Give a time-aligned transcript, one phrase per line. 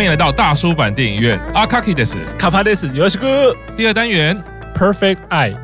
[0.00, 1.38] 欢迎来到大叔版电影院。
[1.52, 3.54] 阿卡基德斯，卡帕德斯，有请哥。
[3.76, 4.42] 第二单元
[4.74, 5.54] ，Perfect Eye。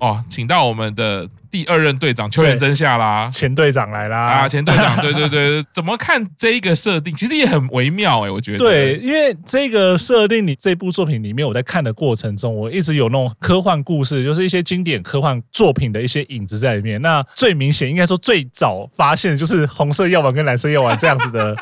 [0.00, 1.28] 哦，请到我们的。
[1.50, 7.14] 第二任队长秋元真夏啦，前队长来啦啊，前队长， 对对对，怎么看这一个设定？
[7.14, 8.58] 其实也很微妙哎，我觉得。
[8.58, 17.00] 对，因为这个设定，你这部作品里面，我在看的过程中，我一直有那种科幻故事，就是一些经典科幻作品的一些影子在里面。
[17.00, 21.56] 那最明显，应该说最早发现的就是红色药丸跟蓝色药丸这样子的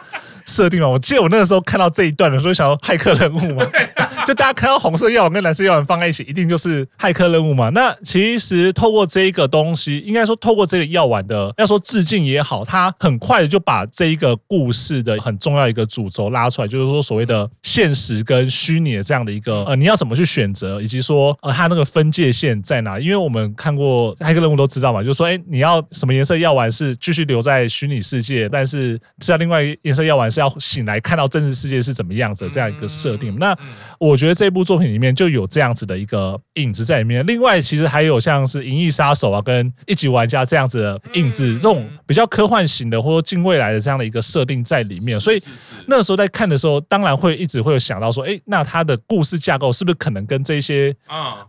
[0.47, 0.89] 设定嘛。
[0.89, 3.67] 我记得我那个时候看到这一段的时候，想要骇客人物嘛。
[4.27, 7.69] 就大家看到红色药丸跟蓝色药丸放在一起，一定就是骇客任务嘛？
[7.71, 22.99] 那其实透过这一个东西，应该说透过这个药丸的，要说致敬也好，它很快的就把这一个故事的很重要一个主轴拉出来，就是说所谓的现实跟虚拟的这样的一个呃，你要怎么去选择，以及说呃，它那个分界线在哪？
[22.99, 33.37] 因为我们看过骇客任务都知道嘛，就是说，哎，你要什么颜色药丸是继续留在虚拟世界，但是知道另外颜色药丸是要醒来看到真实世界是怎么样子这样一个设定。
[33.39, 33.55] 那
[33.99, 34.14] 我。
[34.15, 37.27] 我觉得这部作品里面就有这样子的一个影子在里面。
[37.27, 45.19] 另外，其实还有像是《银翼杀手》啊，跟《一级玩家》这样子的影子，这种比较科幻型的或者近未来的这样的一个设定在里面。
[45.19, 45.43] 所以
[45.89, 50.95] 那时候在看的时候，当然会一直会有想到说，哎，那它的故事架构是不是可能跟这些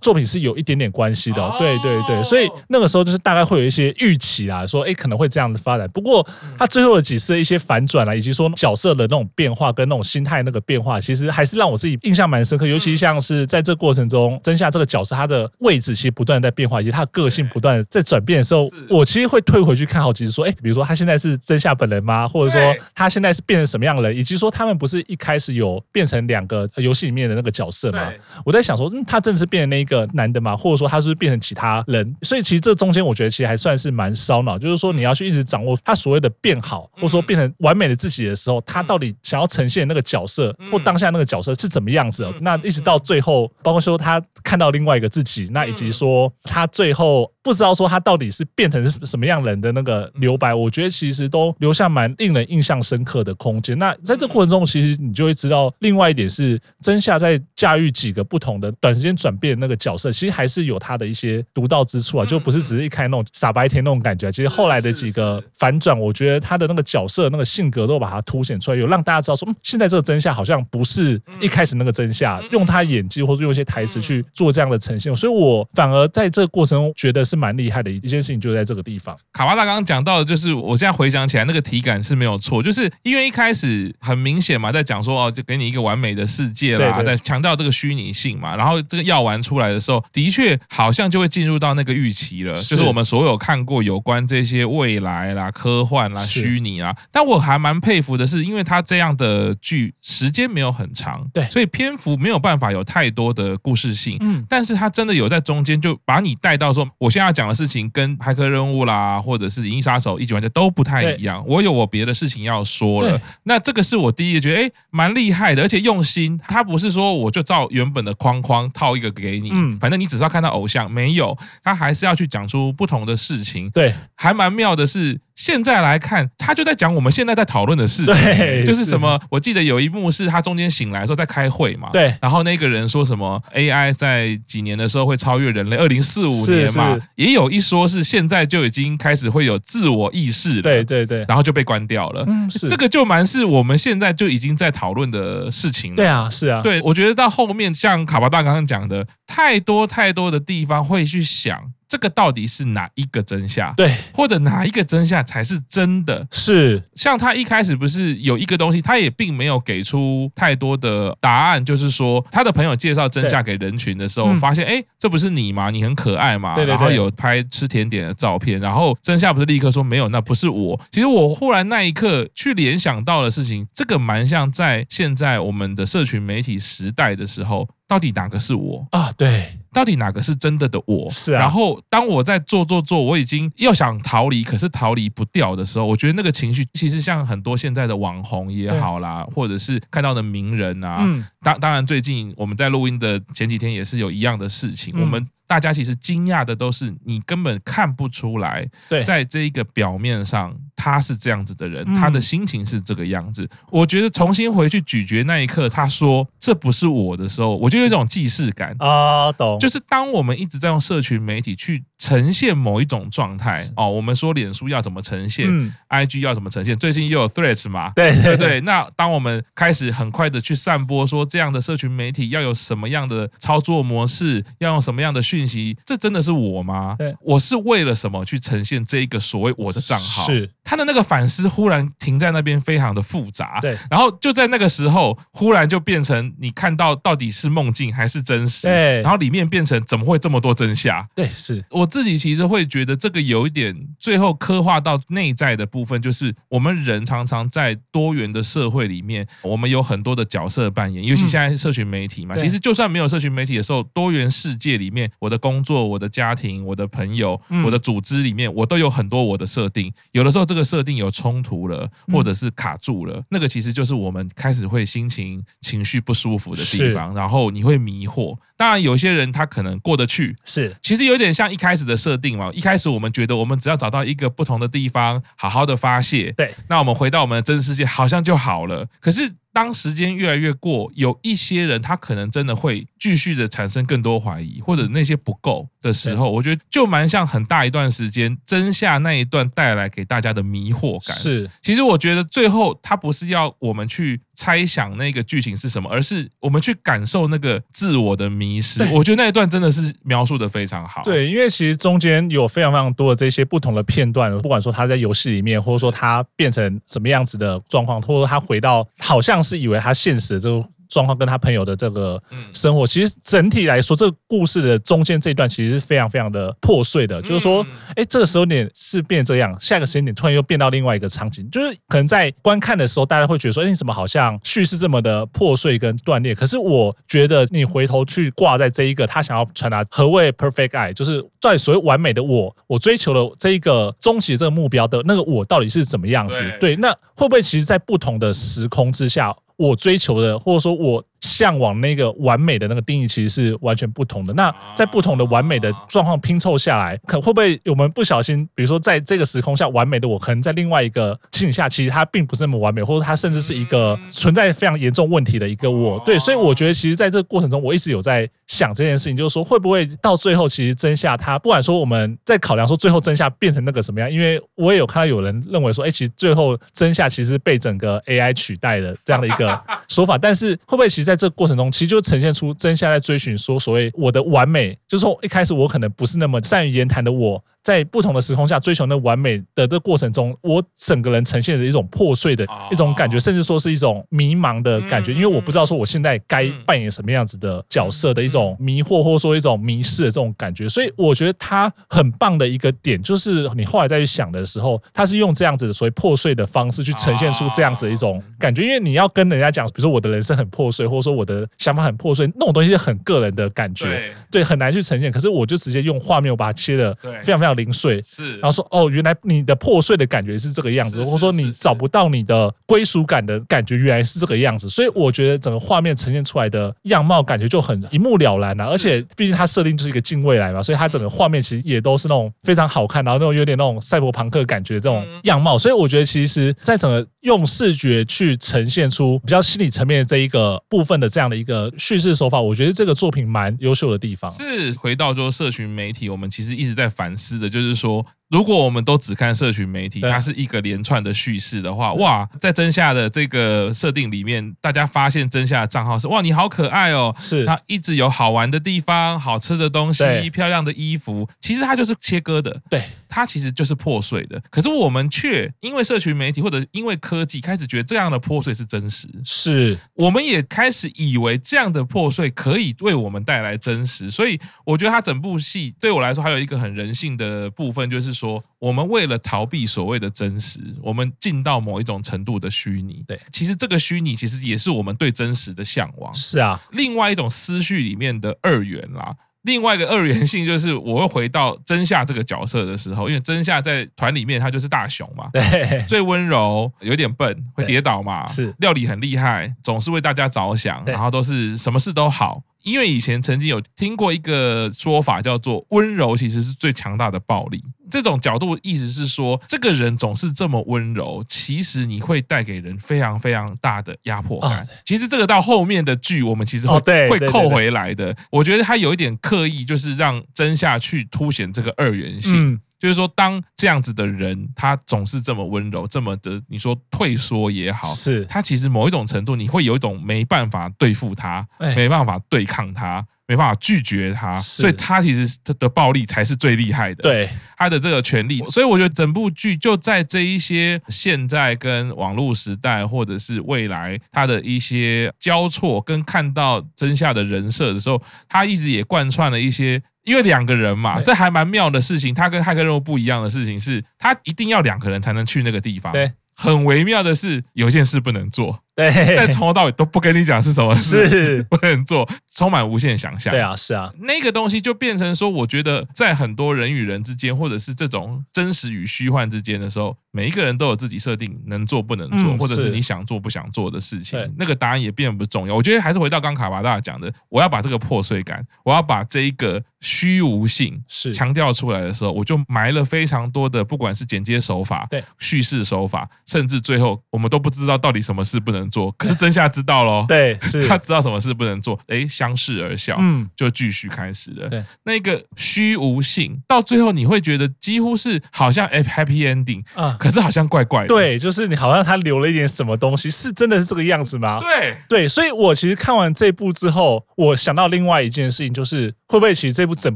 [0.02, 1.56] 作品是有一点点关系的？
[1.60, 2.24] 对对对。
[2.24, 5.88] 所以那个时候就是大概会有一些预期啊，说，哎，可能会这样的发展。
[5.92, 6.28] 不过，
[6.58, 12.55] 它最后的几次的一些反转啊，以及说角色的那种变化跟那种心态那个变化，其实还是让我自己印象蛮深。
[12.68, 22.28] 尤其像是在这过程中，真夏这个角色，他的位置其实不断在变化，以及他的个性不断在转变的时候，我其实会退回去看好几次，说，哎，比如说他现在是真夏本人吗？
[22.28, 24.16] 或者说他现在是变成什么样的人？
[24.16, 28.12] 以及说他们不是一开始有变成两个游戏里面的那个角色吗？
[28.46, 30.56] 我在想说，嗯，他真的是变成那一个男的吗？
[30.56, 32.16] 或者说他是不是变成其他人？
[32.22, 42.32] 所以其实这中间我觉得其实还算是蛮烧脑，就是说你要去一直掌握他所谓的变好，或者说变成完美的自己的时候，他到底想要呈现那个角色或当下那个角色是怎么样子的？
[42.46, 53.78] 那一直到最后，包括说他看到另外一个自己，那以及说他最后不知道说他到底是变成什么样人的那个留白，我觉得其实都留下蛮令人印象深刻的空间。
[53.80, 64.32] 那在这过程中，其实你就会知道，另外一点是真夏在驾驭几个不同的短时间转变那个角色，其实还是有他的一些独到之处啊，就不是只是一开那种傻白甜那种感觉。
[64.32, 72.76] 其实后来的几个反转，我觉得他的那个角色那个性格都把它凸显出来，有让大家知道说，嗯，现在这个真夏好像不是一开始那个真夏，用他。
[72.76, 79.18] 他演技或者用一些台词去做这样的呈现，所以我反而在这个过程中觉得是蛮厉害的一件事情，就在这个地方。
[79.34, 102.66] 卡巴大刚刚讲到的，就是我现在回想起来，那个体感是没有错，就是因为一开始很明显嘛，在讲说哦，就给你一个完美的世界啦，在强调这个虚拟性嘛，然后这个药丸出来的时候，的确好像就会进入到那个预期了，就是我们所有看过有关这些未来啦、科幻啦、虚拟啦，但我还蛮佩服的是，因为他这样的剧时间没有很长，对，所以篇幅没有办法。
[102.76, 111.44] 有太多的故事性，嗯，但是他真的有在中间就把你带到说，我现在要讲的事情跟骇客任务啦，或者是银翼杀手一级玩家都不太一样。
[111.48, 116.40] 我有我别的事情要说了，那这个是我第一个觉得哎，蛮厉害的，而且用心。
[116.48, 123.70] 他不是说我就照原本的框框套一个给你，嗯，反正你只是要看到偶像，没有，他还是要去讲出不同的事情。
[123.72, 123.94] 对，
[124.26, 125.20] 还蛮妙的是。
[125.36, 129.20] 现在来看，他就在讲我们现在在讨论的事情，就是什么？
[129.30, 132.16] 我记得有一幕是他中间醒来的时候在开会嘛，对。
[132.22, 141.26] 然后那个人说什么 AI 在几年的时候会超越人类，二零四五年嘛，也有一说是现在就已经开始会有自我意识了，对对对。
[141.28, 151.62] 然后就被关掉了，嗯，是这个就蛮是我们现在就已经在讨论的事情了，对啊，是啊，对，我觉得到后面像卡巴大刚刚讲的，太多太多的地方会去想。
[151.88, 153.74] 这个到底是哪一个真相？
[153.76, 156.28] 对，或者哪一个真相才是真的？
[156.32, 165.70] 是像他一开始不是有一个东西，他也并没有给出太多的答案，就是说他的朋友介绍真相给人群的时候，发现哎，这不是你吗？
[165.70, 166.56] 你很可爱嘛？
[166.58, 170.80] 然后有拍吃甜点的照片，然后真相不是立刻说没有，那不是我。
[170.92, 177.68] 其实我忽然那一刻去联想到的事情，这个蛮像在现在我们的社群媒体时代的时候。
[177.88, 179.12] 到底哪个是我啊？
[179.18, 181.10] 对，到底哪个是真的的我？
[181.12, 181.40] 是啊。
[181.40, 190.98] 然后当我在做做做，我已经又想逃离，可是逃离不掉的时候，我觉得那个情绪其实像很多现在的网红也好啦，或者是看到的名人啊。
[191.02, 191.24] 嗯。
[191.42, 194.94] 当当然，最近我们在录音的前几天也是有一样的事情。
[195.00, 203.48] 我们大家其实惊讶的都是你根本看不出来，对，在这一个表面上他是这样子的人，他的心情是这个样子。
[203.70, 208.76] 我觉得重新回去咀嚼那一刻，他说这不是我的时候，我就有一种既视感。
[208.80, 209.58] 啊，懂。
[209.60, 215.48] 就是当我们一直在用社群媒体去呈现某一种状态哦，我们说脸书要怎么呈现
[215.90, 218.62] ，IG 要怎么呈现，最近又有 Threads 嘛，对对对。
[218.62, 226.96] 那当我们开始很快的去散播说这样的社群媒体要有什么样的操作模式，要用什么样的讯息，这真的是我吗？
[226.98, 230.26] 对，我是为了什么去呈现这一个所谓我的账号？
[230.26, 233.60] 是他的那个反思忽然停在那边，非常的复杂。
[233.62, 238.68] 对，然后就在那个时候，忽然就变成你看到到底是梦境还是真实？
[238.68, 241.06] 对，然后里面变成怎么会这么多真相？
[241.14, 252.36] 对，是我自己其实会觉得这个有一点，最后刻画到内在的部分，就是我们人常常在多元的社会里面，我们有很多的角色扮演，尤其现在社群媒体嘛。
[252.36, 259.92] 其实就算没有社群媒体的时候，多元世界里面，我的工作、我的家庭、我的朋友、我的组织里面，我都有很多我的设定。
[260.12, 268.38] 有的时候这个设定有冲突了，或者是卡住了，那个其实就是我们开始会心情情绪不舒服的地方，然后你会迷惑。
[268.56, 272.52] 当然，有些人他可能过得去，是其实有点像一开始的设定嘛。
[272.54, 278.88] 一开始我们觉得我们只要找到一个不同的地方，好好的发泄，对，那我们回到我们的真实世界，好像就好了。
[279.02, 279.34] 可是。
[279.56, 291.16] 当时间越来越过，有一些人他可能真的会继续的产生更多怀疑，或者那些不够的时候，我觉得就蛮像很大一段时间真夏那一段带来给大家的迷惑感。
[291.16, 298.84] 是，其实我觉得最后他不是要我们去猜想那个剧情是什么，而是我们去感受那个自我的迷失。
[298.92, 301.02] 我觉得那一段真的是描述的非常好。
[301.04, 309.46] 对，因为其实中间有非常非常多的这些不同的片段，不管说他在游戏里面，或者说他变成什么样子的状况，或者说他回到好像。
[309.46, 312.22] 是以为他现实的这个状况跟他朋友的这个
[312.54, 317.22] 生活，其实整体来说，这个故事的中间这一段其实是非常非常的破碎的。
[317.22, 317.66] 就是说，
[317.96, 326.36] 哎，这个时候点是变这样，下一个时间点突然又变到另外一个场景，就是可能在观看的时候，大家会觉得说，哎，你怎么好像叙事这么的破碎跟断裂？
[326.36, 336.44] 可是我觉得你回头去挂在这一个他想要传达何谓 perfect I，就是在所谓完美的我，我追求的这一个终极这个目标的那个我到底是怎么样子？
[336.60, 339.36] 对，那会不会其实在不同的时空之下？
[339.58, 341.04] 我追求的，或者说我。
[341.22, 344.34] 向往那个完美的那个定义，其实是完全不同的。
[344.34, 356.00] 那在不同的完美的状况拼凑下来，可会不会我们不小心，比如说在这个时空下完美的我，可能在另外一个情景下，其实它并不是那么完美，或者它甚至是一个存在非常严重问题的一个我。
[356.06, 377.44] 对，所以我觉得，其实在这个过程中，我一直有在想这件事情，就是说会不会到最后，其实真相它不管说我们在考量说最后真相变成那个什么样，因为我也有看到有人认为说，哎，其实最后真相其实被整个 AI 取代的这样的一个说法，但是会不会其实在这个过程中，其实就呈现出真夏在追寻说所谓我的完美，就是说一开始我可能不是那么善于言谈的我。
[377.66, 390.70] 在不同的时空下追求那完美的这过程中，我整个人呈现的一种破碎的一种感觉，甚至说是一种迷茫的感觉，因为我不知道说我现在该扮演什么样子的角色的一种迷惑，或者说一种迷失的这种感觉。
[390.70, 398.62] 所以我觉得他很棒的一个点，就是你后来再去想的时候，他是用这样子的所谓破碎的方式去呈现出这样子的一种感觉。
[398.62, 405.12] 因为你要跟人家讲，比如说我的人生很破碎，或者说我的想法很破碎，那种东西是很个人的感觉，对，很难去呈现。
[405.12, 407.55] 可是我就直接用画面，我把它切的非常非常。
[407.56, 414.70] 零碎是，然后说哦，原来你的破碎的感觉是这个样子，或者说你找不到你的归属感的感觉，原来是这个样子。
[414.70, 418.66] 所以我觉得整个画面呈现出来的样貌感觉就很一目了然了。
[418.66, 425.58] 而且毕竟它设定就是一个近未来嘛，所以它整个画面其实也都是那种非常好看，然后那种有点那种赛博朋克感觉这种样貌。
[425.58, 434.30] 所以我觉得其实，在整个用视觉去呈现出比较心理层面的这一个部分的这样的一个叙事手法，我觉得这个作品蛮优秀的地方。
[434.32, 437.45] 是回到说社群媒体，我们其实一直在反思的。
[437.50, 454.42] 就是说，如果我们都只看社群媒体，它是一个连串的叙事的话，哇，在真夏的这个设定里面，大家发现真夏的账号是哇，你好可爱哦，是它一直有好玩的地方、好吃的东西、漂亮的衣服，其实它就是切割的，对，它其实就是破碎的。
[454.50, 464.10] 可是我们却因为社群媒体或者因为科技，开始觉得这样的破碎是真实，是我们也开始以为这样的破碎可以为我们带来真实。
[464.10, 467.26] 所以我觉得它整部戏对我来说还有一个很人性的。
[467.26, 473.04] 的部分就是说，我们为了逃避所谓的真实，我们进到某一种程度的虚拟。
[473.06, 476.14] 对，其实这个虚拟其实也是我们对真实的向往。
[476.14, 479.14] 是啊，另外一种思绪里面的二元啦。
[479.42, 492.42] 另外一个二元性就是，我会回到真夏这个角色的时候，因为真夏在团里面他就是大雄嘛，对，最温柔，有点笨，会跌倒嘛，是料理很厉害，总是为大家着想，然后都是什么事都好。
[492.66, 497.64] 因为以前曾经有听过一个说法，叫做温柔其实是最强大的暴力。
[497.92, 504.64] 这种角度意思是说，这个人总是这么温柔，其实你会带给人非常非常大的压迫感。
[504.64, 508.16] 哦、其实这个到后面的剧，我们其实会、哦、会扣回来的。
[508.32, 512.34] 我觉得他有一点刻意，就是让真夏去凸显这个二元性。
[512.36, 527.04] 嗯就是说，当这样子的人，他总是这么温柔，这么的，你说退缩也好，是他其实某一种程度，你会有一种没办法对付他，没办法对抗他，没办法拒绝他，所以他其实他的暴力才是最厉害的。
[527.04, 539.82] 对他的这个权利，所以我觉得整部剧就在这一些现在跟网络时代，或者是未来他的一些交错，跟看到真相的人设的时候，他一直也贯穿了一些。
[540.06, 542.14] 因为两个人嘛，这还蛮妙的事情。
[542.14, 545.92] 他跟骇客任务不一样的事情是，他一定要两个人才能去那个地方。
[545.92, 548.60] 对，很微妙的是，有件事不能做。
[548.76, 553.32] 对，但从头到尾都不跟你讲是什么事，是 不能做，充满无限想象。
[553.32, 564.20] 对啊，是啊，那个东西就变成说，我觉得在很多人与人之间，或者是这种真实与虚幻之间的时候，每一个人都有自己设定能做不能做，嗯、或者是你想做不想做的事情。
[564.38, 565.56] 那个答案也变不重要。
[565.56, 578.65] 我觉得还是回到刚卡巴大讲的，我要把这个破碎感，我要把这一个虚无性是强调出来的时候，我就埋了非常多的，不管是剪接手法、对叙事手法，甚至最后我们都不知道到底什么事不能。
[578.70, 584.50] 做，可是真夏知道喽， 对，是他知道什么事不能做，哎，相视而笑，嗯，就继续开始了。
[584.50, 590.88] 对，那个虚无性到最后你会觉得几乎是好像 happy ending 啊，可是好像怪怪的。
[590.88, 594.40] 对，就是你好像他留了一点什么东西，是真的是这个样子吗？
[594.40, 599.96] 对，对，所以我其实看完这部之后，我想到另外一件事情，就是会不会其实这部整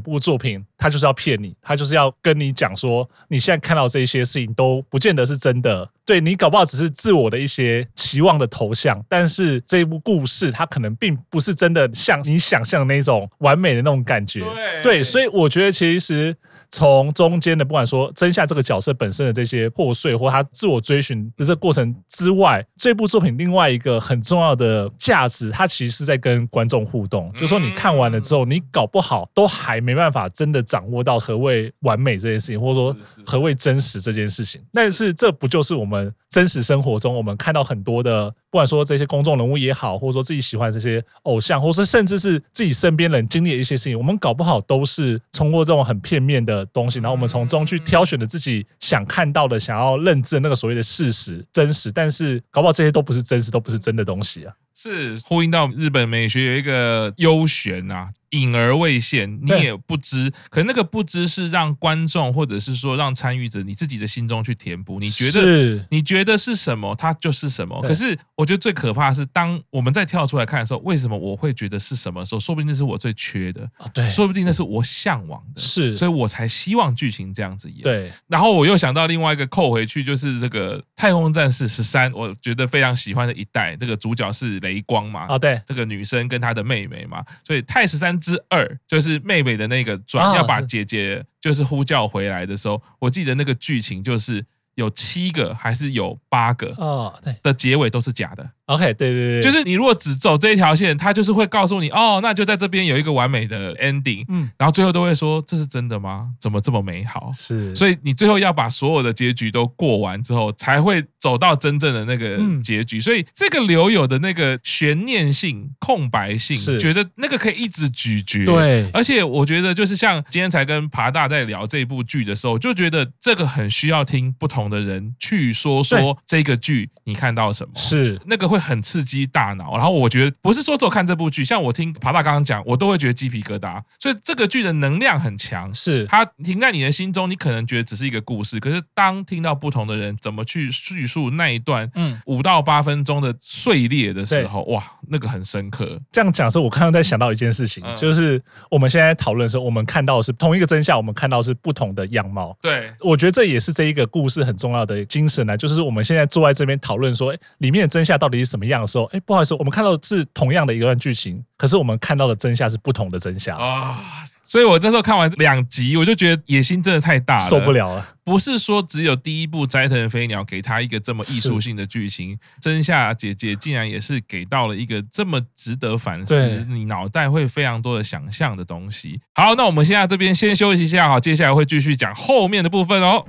[0.00, 5.88] 部作品他就是要骗你，他就是要跟你讲说，你现在看到这些事情都不见得是真的。
[6.04, 14.40] 对，你搞不好只是自我的一些期望的投向，但是这一部故事它可能并不是真的像你想象的那种完美的那种感觉。
[14.82, 16.36] 对，对，所以我觉得其实。
[16.72, 27.32] 从中间的不管说真夏这个角色本身的这些破碎，或他自我追寻的这个过程之外，这部作品另外一个很重要的价值，它其实是在跟观众互动。
[27.32, 32.96] 就是说你看完了之后，你搞不好都还没办法真的掌握到何谓完美这件事情，或者说
[33.26, 34.60] 何谓真实这件事情。
[34.72, 46.59] 但是这不就是我们真实生活中我们看到很多的，不管说这些公众人物也好，或者说自己喜欢这些偶像，或者说甚至是自己身边人经历的一些事情，我们搞不好都是通过这种很片面的。
[46.66, 54.54] 东西，然后我们从中去挑选的自己想看到的、想要认知的那个所谓的事实、真实，但是搞不好这些都不是真实，都不是真的东西啊。
[54.82, 58.12] 是呼应到日本美学有一个幽玄啊。
[58.30, 65.00] 隐而未现，你也不知，可那个不知是让观众或者是说让参与者你自己的心中去填补。
[65.00, 67.82] 你觉得你觉得是什么，它就是什么。
[67.82, 72.38] 可是我觉得最可怕的是，当我们再跳出来看的时候，为什么我会觉得是什么时候？
[72.38, 77.82] 说不定那是我最缺的，对，说不定那是我向往的，是，所以我才希望剧情这样子演。
[77.82, 88.10] 对，然后我又想到另外一个扣回去，就是这个《太空战士十三》，我觉得非常喜欢的一代，这个主角是雷光嘛，啊，对，这个女生跟她的妹妹嘛，所以太十三。
[88.20, 98.50] 之二就是妹妹的那个转，要把姐姐就是呼叫回来的时候，我记得那个剧情就是有七个还是有八个哦，对的结尾都是假的。
[98.70, 106.28] OK，对对对，就是你如果只走这一条线，他就是会告诉你，哦，那就在这边有一个完美的 ending，嗯，然后最后都会说这是真的吗？
[106.40, 107.32] 怎么这么美好？
[107.36, 113.00] 是，所以你最后要把所有的结局都过完之后，才会走到真正的那个结局。
[113.00, 118.44] 所以这个留有的那个悬念性、空白性，是觉得那个可以一直咀嚼。
[118.44, 128.59] 对，而且我觉得就是像今天才跟爬大在聊这部剧的时候，就觉得这个很需要听不同的人去说说这个剧你看到什么，是那个会。
[128.60, 133.82] 很刺激大脑，然后我觉得不是说只有看这部剧，像我听爬大刚刚讲，我都会觉得鸡皮疙瘩。
[133.98, 145.98] 所以这个剧的能量很强，是它停在你的心中，你可能觉得只是一个故事，可是当听到不同的人怎么去叙述那一段，嗯，五到八分钟的碎裂的时候，哇，那个很深刻。
[146.12, 152.56] 这样讲的时候，我刚刚在想到一件事情，就是我们现在讨论的时候，我们看到的是同一个真相，我们看到是不同的样貌。
[152.60, 164.00] 对，我觉得这也是这一个故事很重要的精神呢，就是我们现在坐在这边讨论说，里面的真相到底是什么样的时候，哎，不好意思，我们看到的是同样的一段剧情，可是我们看到的真相是不同的真相啊。
[164.44, 168.04] 所以我那时候看完两集，我就觉得野心真的太大了，受不了了。
[168.24, 179.20] 不是说只有第一部《斋藤飞鸟》给他一个这么艺术性的剧情，真夏姐姐竟然也是给到了一个这么值得反思，你脑袋会非常多的想象的东西。
[179.34, 183.24] 好，那我们现在这边先休息一下哈，接下来会继续讲后面的部分哦。